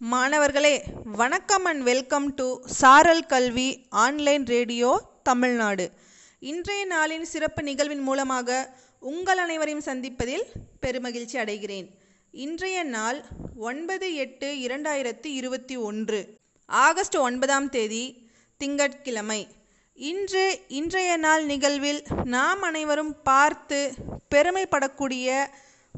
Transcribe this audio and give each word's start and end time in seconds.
மாணவர்களே 0.00 0.84
வணக்கம் 1.04 1.64
and 1.64 1.82
welcome 1.82 2.34
to 2.34 2.60
சாரல் 2.64 3.26
கல்வி 3.26 3.86
ஆன்லைன் 3.88 4.46
ரேடியோ 4.46 5.02
தமிழ்நாடு. 5.22 5.90
இன்றைய 6.38 6.86
நாளின் 6.86 7.22
சிறப்பு 7.22 7.62
நிகழ்வின் 7.62 8.00
மூலமாக 8.00 8.76
உங்கள் 9.00 9.38
அனைவரையும் 9.38 9.84
சந்திப்பதில் 9.84 10.42
பெருமகிழ்ச்சி 10.82 11.36
அடைகிறேன். 11.36 11.86
இன்றைய 12.30 12.82
நாள் 12.82 13.24
ஒன்பது 13.56 14.14
எட்டு 14.14 14.54
இரண்டாயிரத்தி 14.54 15.26
இருபத்தி 15.26 15.76
ஒன்று 15.76 16.38
ஆகஸ்ட் 16.66 17.16
ஒன்பதாம் 17.16 17.68
தேதி 17.68 18.30
திங்கட்கிழமை. 18.56 19.48
இன்று 19.94 20.60
இன்றைய 20.68 21.16
நாள் 21.16 21.44
நிகழ்வில் 21.44 22.02
நாம் 22.24 22.62
அனைவரும் 22.62 23.22
பார்த்து 23.22 23.92
பெருமைப்படக்கூடிய 24.34 25.44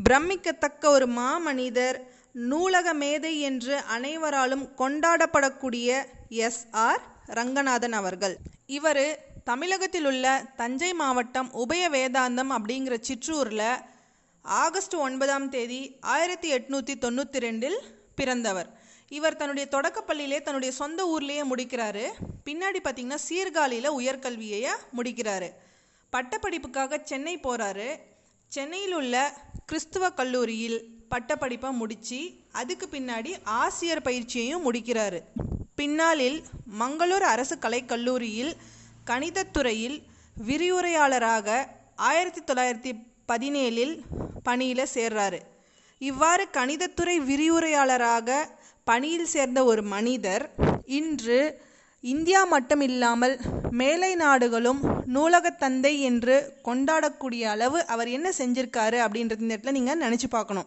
பிரமிக்கத்தக்க 0.03 0.89
ஒரு 0.89 1.07
மாமனிதர் 1.07 2.15
நூலக 2.37 2.95
மேதை 2.95 3.41
என்று 3.41 3.81
அனைவராலும் 3.81 4.69
கொண்டாடப்படக்கூடிய 4.79 6.05
எஸ் 6.29 6.67
ஆர் 6.71 7.03
ரங்கநாதன் 7.27 7.93
அவர்கள். 7.93 8.37
இவர் 8.67 9.33
தமிழகத்தில் 9.45 10.05
உள்ள 10.05 10.45
தஞ்சை 10.57 10.93
மாவட்டம் 10.93 11.53
உபய 11.53 11.89
வேதாந்தம் 11.91 12.51
அப்படிங்கிற 12.57 12.97
சிற்றூரில் 13.01 13.81
ஆகஸ்ட் 14.43 14.95
ஒன்பதாம் 14.95 15.49
தேதி 15.49 15.97
ஆயிரத்தி 16.01 16.55
எட்நூற்றி 16.55 16.95
தொண்ணூற்றி 17.05 17.39
ரெண்டில் 17.47 17.79
பிறந்தவர். 18.15 18.69
இவர் 19.09 19.37
தன்னுடைய 19.37 19.69
தொடக்கப்பள்ளியிலே 19.71 20.43
தன்னுடைய 20.43 20.75
சொந்த 20.75 21.01
ஊர்லேயே 21.05 21.43
முடிக்கிறாரு. 21.51 22.05
பின்னாடி 22.45 22.81
பார்த்தீங்கன்னா 22.83 23.19
சீர்காழியில் 23.29 23.97
உயர்கல்வியை 24.01 24.69
முடிக்கிறாரு. 24.97 25.49
பட்டப்படிப்புக்காக 26.13 27.03
சென்னை 27.03 27.37
போகிறாரு 27.37 28.01
சென்னையில் 28.49 28.93
உள்ள 28.93 29.33
கிறிஸ்துவ 29.67 30.11
கல்லூரியில் 30.11 30.96
பட்டப்படிப்பை 31.09 31.73
முடித்து 31.73 32.35
அதுக்கு 32.53 32.89
பின்னாடி 32.91 33.33
ஆசிரியர் 33.45 34.03
பயிற்சியையும் 34.03 34.63
முடிக்கிறார். 34.63 35.23
பின்னாளில் 35.75 36.45
மங்களூர் 36.79 37.27
அரசு 37.27 37.57
கலைக்கல்லூரியில் 37.57 38.53
கணிதத்துறையில் 39.07 40.03
விரிவுரையாளராக 40.47 41.67
ஆயிரத்தி 41.97 42.41
தொள்ளாயிரத்தி 42.41 43.03
பதினேழில் 43.33 44.01
பணியில் 44.43 44.87
சேர்றாரு. 44.95 45.41
இவ்வாறு 45.99 46.49
கணிதத்துறை 46.53 47.17
விரிவுரையாளராக 47.17 48.49
பணியில் 48.85 49.27
சேர்ந்த 49.27 49.65
ஒரு 49.65 49.83
மனிதர் 49.83 50.51
இன்று 50.85 51.65
இந்தியா 52.01 52.45
மட்டும் 52.45 52.81
இல்லாமல் 52.81 53.39
மேலை 53.71 54.15
நாடுகளும் 54.15 54.81
நூலகத் 55.15 55.59
தந்தை 55.59 56.03
என்று 56.03 56.53
கொண்டாடக்கூடிய 56.65 57.43
அளவு 57.43 57.87
அவர் 57.87 58.09
என்ன 58.09 58.31
செஞ்சிருக்காரு 58.39 58.99
அப்படின்றது 59.07 59.41
இந்த 59.41 59.57
இடத்துல 59.57 59.71
நீங்கள் 59.71 60.01
நினச்சி 60.01 60.29
பார்க்கணும். 60.31 60.67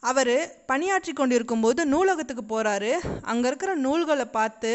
அவர் 0.00 0.64
பணியாற்றி 0.66 1.12
கொண்டிருக்கும் 1.12 1.60
போது 1.60 1.86
நூலகத்துக்கு 1.86 2.44
போகிறாரு 2.48 2.92
அங்கே 3.22 3.48
இருக்கிற 3.48 3.74
நூல்களை 3.74 4.24
பார்த்து 4.24 4.72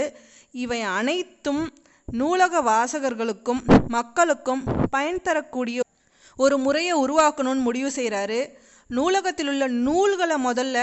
இவை 0.51 0.81
அனைத்தும் 0.81 1.73
நூலக 2.07 2.61
வாசகர்களுக்கும் 2.61 3.61
மக்களுக்கும் 3.87 4.63
பயன் 4.89 5.21
தரக்கூடிய 5.21 5.81
ஒரு 6.37 6.57
முறையை 6.57 6.93
உருவாக்கணும்னு 6.93 7.61
முடிவு 7.61 7.91
செய்கிறாரு 7.95 8.39
நூலகத்தில் 8.89 9.47
உள்ள 9.47 9.67
நூல்களை 9.67 10.37
முதல்ல 10.45 10.77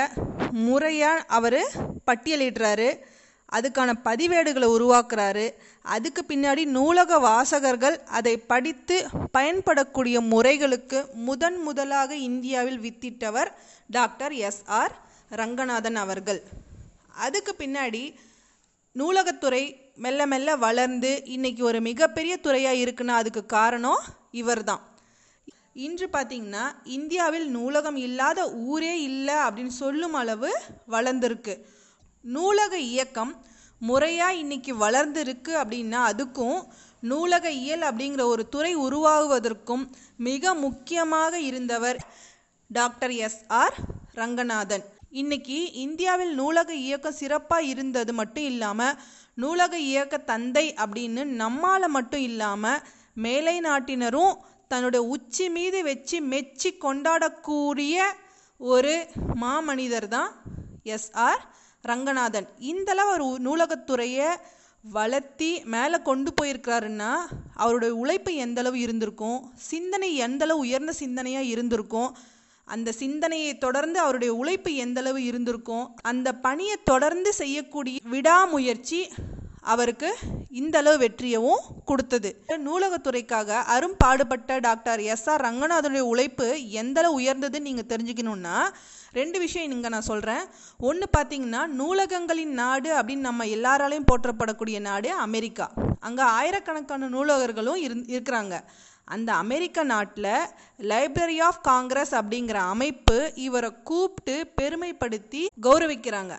முறையாக 0.50 1.25
அவர் 1.28 1.61
பட்டியலிடுறாரு. 2.11 2.89
அதுக்கான 3.52 3.91
பதிவேடுகளை 4.04 4.68
உருவாக்குறாரு. 4.77 5.46
அதுக்கு 5.82 6.24
பின்னாடி 6.28 6.64
நூலக 6.64 7.18
வாசகர்கள் 7.18 7.96
அதை 8.02 8.36
படித்து 8.38 9.06
பயன்படக்கூடிய 9.38 10.20
முறைகளுக்கு 10.32 11.00
முதன் 11.12 11.58
முதலாக 11.62 12.16
இந்தியாவில் 12.16 12.80
வித்திட்டவர் 12.80 13.50
டாக்டர் 13.86 14.32
எஸ் 14.32 14.62
ஆர் 14.66 14.94
ரங்கநாதன் 15.28 15.96
அவர்கள். 15.96 16.42
அதுக்கு 17.26 17.54
பின்னாடி 17.58 18.14
நூலகத்துறை 18.94 19.62
மெல்ல 19.94 20.26
மெல்ல 20.26 20.56
வளர்ந்து 20.56 21.22
இன்னைக்கு 21.24 21.64
ஒரு 21.64 21.80
மிகப்பெரிய 21.80 22.36
துறையாக 22.36 22.76
இருக்குன்னா 22.76 23.16
அதுக்கு 23.22 23.46
காரணம் 23.46 24.02
இவர்தான். 24.30 24.82
இன்று 25.72 26.06
பார்த்திங்கன்னா 26.12 26.65
இந்தியாவில் 26.84 27.48
நூலகம் 27.50 27.97
இல்லாத 27.97 28.50
ஊரே 28.53 29.03
இல்லை 29.03 29.34
அப்படின்னு 29.34 29.75
சொல்லும் 29.82 30.12
அளவு 30.12 30.50
வளர்ந்துருக்கு. 30.88 31.54
நூலக 32.24 32.78
இயக்கம் 32.78 33.32
முறையாக 33.80 34.34
இன்றைக்கி 34.34 34.72
வளர்ந்துருக்கு 34.80 35.52
அப்படின்னா 35.62 36.00
அதுக்கும் 36.10 36.58
நூலக 37.00 37.50
இயல் 37.50 37.80
அப்படிங்கிற 37.80 38.22
ஒரு 38.24 38.48
துறை 38.48 38.72
உருவாகுவதற்கும் 38.76 39.84
மிக 40.16 40.54
முக்கியமாக 40.54 41.40
இருந்தவர் 41.40 41.98
டாக்டர் 42.70 43.10
எஸ் 43.10 43.42
ஆர் 43.48 43.76
ரங்கநாதன். 44.14 44.84
இன்னைக்கு 45.10 45.72
இந்தியாவில் 45.72 46.34
நூலக 46.34 46.74
இயக்கம் 46.74 47.12
சிறப்பாக 47.12 47.62
இருந்தது 47.64 48.12
மட்டும் 48.12 48.44
இல்லாமல் 48.44 48.98
நூலக 49.34 49.78
இயக்க 49.78 50.18
தந்தை 50.18 50.74
அப்படின்னு 50.76 51.24
நம்மால் 51.24 51.88
மட்டும் 51.88 52.20
இல்லாமல் 52.20 52.82
மேலை 53.14 53.60
நாட்டினரும் 53.60 54.34
தன்னுடைய 54.68 55.06
உச்சி 55.06 55.46
மீது 55.48 55.82
வச்சு 55.82 56.16
மெச்சி 56.22 56.70
கொண்டாடக்கூடிய 56.84 57.96
ஒரு 58.60 58.94
மாமனிதர் 59.40 60.08
தான் 60.08 60.30
எஸ் 60.82 61.10
ஆர் 61.12 61.42
ரங்கநாதன். 61.84 62.49
இந்தளவு 62.59 63.11
ஒரு 63.12 63.27
நூலகத்துறையை 63.47 64.28
வளர்த்தி 64.84 65.50
மேலே 65.65 65.99
கொண்டு 66.03 66.31
போயிருக்கிறாருன்னா 66.34 67.12
அவருடைய 67.55 67.94
உழைப்பு 67.94 68.33
எந்தளவு 68.34 68.75
இருந்திருக்கும்? 68.75 69.39
சிந்தனை 69.71 70.11
எந்தளவு 70.16 70.59
உயர்ந்த 70.59 70.93
சிந்தனையாக 71.00 71.50
இருந்திருக்கும்? 71.55 72.11
அந்த 72.69 72.93
சிந்தனையை 72.93 73.59
தொடர்ந்து 73.59 73.99
அவருடைய 74.00 74.34
உழைப்பு 74.34 74.71
எந்தளவு 74.75 75.21
இருந்திருக்கும்? 75.25 75.84
அந்த 76.03 76.28
பணியை 76.47 76.77
தொடர்ந்து 76.84 77.33
செய்யக்கூடிய 77.33 77.99
விடாமுயற்சி 78.05 79.00
அவருக்கு 79.60 80.10
இந்தளவு 80.49 80.99
வெற்றியவும் 80.99 81.65
கொடுத்தது. 81.84 82.31
நூலகத்துறைக்காக 82.66 83.49
அரும்பாடுபட்ட 83.75 84.59
டாக்டர் 84.59 85.00
எஸ் 85.15 85.27
ஆர் 85.31 85.45
ரங்கநாதனுடைய 85.45 86.05
உழைப்பு 86.12 86.47
எந்தளவு 86.83 87.21
உயர்ந்ததுன்னு 87.21 87.69
நீங்கள் 87.69 87.91
தெரிஞ்சுக்கணுன்னா 87.93 88.56
ரெண்டு 89.12 89.38
விஷயம் 89.38 89.70
இங்கே 89.70 89.88
நான் 89.88 90.08
சொல்கிறேன் 90.08 90.44
ஒன்று 90.78 91.06
பார்த்தீங்கன்னா 91.16 91.66
நூலகங்களின் 91.66 92.54
நாடு 92.62 92.91
அப்படின்னு 92.98 93.26
நம்ம 93.28 93.44
எல்லாராலையும் 93.44 94.08
போற்றப்படக்கூடிய 94.10 94.80
நாடு 94.80 95.12
அமெரிக்கா. 95.12 95.70
அங்கே 96.00 96.22
ஆயிரக்கணக்கான 96.22 97.08
நூலகர்களும் 97.08 97.80
இரு 97.86 97.97
இருக்கிறாங்க. 98.16 98.56
அந்த 99.04 99.34
அமெரிக்க 99.34 99.82
நாட்டில் 99.82 100.32
லைப்ரரி 100.91 101.38
ஆஃப் 101.41 101.62
காங்கிரஸ் 101.62 102.14
அப்படிங்கிற 102.14 102.58
அமைப்பு 102.74 103.32
இவரை 103.34 103.70
கூப்பிட்டு 103.82 104.36
பெருமைப்படுத்தி 104.60 105.42
கௌரவிக்கிறாங்க. 105.62 106.36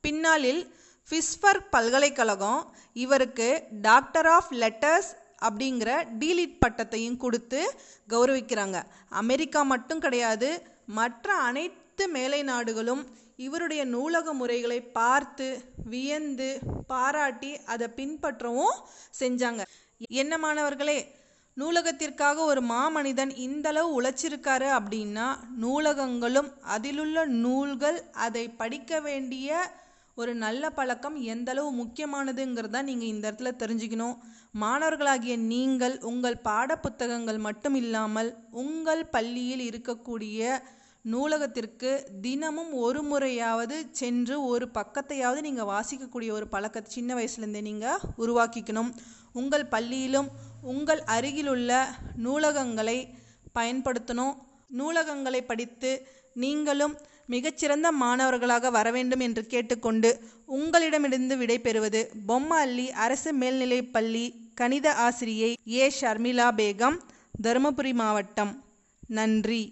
பின்னாளில் 0.00 0.62
ஃபிஸ்பர்க் 1.10 1.70
பல்கலைக்கழகம் 1.70 2.74
இவருக்கு 2.92 3.62
டாக்டர் 3.70 4.26
ஆஃப் 4.26 4.52
லெட்டர்ஸ் 4.52 5.10
அப்படிங்கிற 5.46 5.90
டீலிட் 6.18 6.60
பட்டத்தையும் 6.66 7.16
கொடுத்து 7.16 7.78
கௌரவிக்கிறாங்க. 8.08 8.82
அமெரிக்கா 9.08 9.62
மட்டும் 9.62 9.98
கிடையாது 9.98 10.50
மற்ற 10.86 11.34
அனைத்து 11.34 11.83
மேலை 12.02 12.42
நாடுகளும் 12.42 13.06
இவருடைய 13.36 13.84
நூலக 13.84 14.32
முறைகளை 14.32 14.80
பார்த்து 14.80 15.64
வியந்து 15.84 16.58
பாராட்டி 16.86 17.60
அதை 17.64 17.86
பின்பற்றவும் 17.96 18.76
செஞ்சாங்க. 19.20 19.62
என்ன 20.08 20.38
மாணவர்களே 20.38 20.98
நூலகத்திற்காக 21.56 22.36
ஒரு 22.36 22.60
மாமனிதன் 22.60 23.32
இந்தளவு 23.36 24.02
உழைச்சிருக்காரு 24.02 24.68
அப்படின்னா 24.78 25.26
நூலகங்களும் 25.60 26.52
அதிலுள்ள 26.60 27.24
நூல்கள் 27.24 28.10
அதை 28.12 28.48
படிக்க 28.48 29.00
வேண்டிய 29.00 29.82
ஒரு 30.14 30.34
நல்ல 30.34 30.70
பழக்கம் 30.70 31.16
எந்தளவு 31.22 31.70
முக்கியமானதுங்கிறத 31.72 32.82
நீங்கள் 32.82 33.08
இந்த 33.08 33.30
இடத்துல 33.30 33.52
தெரிஞ்சுக்கணும். 33.58 34.16
மாணவர்களாகிய 34.60 35.36
நீங்கள் 35.36 35.98
உங்கள் 36.00 36.36
பாடப்புத்தகங்கள் 36.44 37.38
மட்டும் 37.38 37.74
இல்லாமல் 37.74 38.36
உங்கள் 38.50 39.06
பள்ளியில் 39.06 39.64
இருக்கக்கூடிய 39.70 40.62
நூலகத்திற்கு 41.12 41.90
தினமும் 42.20 42.72
ஒரு 42.84 43.00
முறையாவது 43.02 43.76
சென்று 44.00 44.36
ஒரு 44.44 44.66
பக்கத்தையாவது 44.74 45.40
நீங்கள் 45.40 45.70
வாசிக்கக்கூடிய 45.72 46.30
ஒரு 46.30 46.46
பழக்கத்தை 46.48 46.92
சின்ன 46.92 47.10
வயசுலேருந்தே 47.14 47.62
நீங்கள் 47.68 48.00
உருவாக்கிக்கணும். 48.18 48.90
உங்கள் 49.32 49.66
பள்ளியிலும் 49.66 50.28
உங்கள் 50.74 51.02
அருகிலுள்ள 51.16 51.70
நூலகங்களை 52.24 52.98
பயன்படுத்தணும். 53.58 54.34
நூலகங்களை 54.78 55.40
படித்து 55.50 55.90
நீங்களும் 56.34 56.94
மிகச்சிறந்த 57.26 57.88
மாணவர்களாக 58.02 58.70
வர 58.70 58.88
வேண்டும் 58.90 59.22
என்று 59.26 59.42
கேட்டுக்கொண்டு 59.46 60.10
உங்களிடமிருந்து 60.58 61.34
விடைபெறுவது 61.36 62.00
பொம்மல்லி 62.28 62.86
அரசு 63.06 63.30
மேல்நிலைப் 63.32 63.92
பள்ளி 63.92 64.24
கணித 64.54 64.86
ஆசிரியை 65.06 65.50
ஏ. 65.76 65.84
ஷர்மிளா 66.00 66.48
பேகம் 66.60 66.98
தருமபுரி 67.42 67.92
மாவட்டம். 67.94 68.52
நன்றி. 69.18 69.62